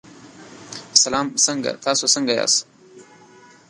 سلام 1.03 1.27
څنګه 1.45 1.71
تاسو 1.85 2.05
څنګه 2.13 2.31
یاست. 2.39 2.59